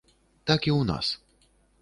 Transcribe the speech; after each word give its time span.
Так 0.51 0.61
і 0.69 0.73
ў 0.79 0.89
нас. 0.91 1.13